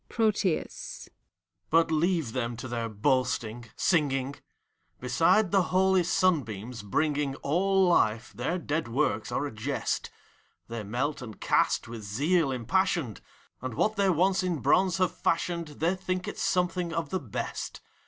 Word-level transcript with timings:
PROTHUS. 0.09 1.09
But 1.69 1.91
leave 1.91 2.33
them 2.33 2.57
to 2.57 2.67
their 2.67 2.89
boasting, 2.89 3.65
singing!. 3.75 4.35
Beside 4.99 5.51
the 5.51 5.61
holy 5.61 6.03
simbeams, 6.03 6.81
bringing 6.81 7.35
All 7.43 7.85
life, 7.87 8.33
their 8.33 8.57
dead 8.57 8.87
works 8.87 9.31
are 9.31 9.45
a 9.45 9.51
jest. 9.53 10.09
They 10.67 10.81
melt 10.81 11.21
and 11.21 11.39
cast, 11.39 11.87
with 11.87 12.01
zeal 12.01 12.51
impassioned, 12.51 13.21
And 13.61 13.75
what 13.75 13.95
they 13.95 14.09
once 14.09 14.41
in 14.41 14.57
bronze 14.57 14.97
have 14.97 15.15
fashioned, 15.15 15.67
They 15.67 15.93
think 15.93 16.27
it's 16.27 16.41
something 16.41 16.91
of 16.91 17.11
the 17.11 17.19
best. 17.19 17.79